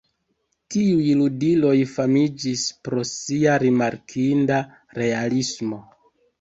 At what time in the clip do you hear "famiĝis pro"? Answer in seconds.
1.91-3.05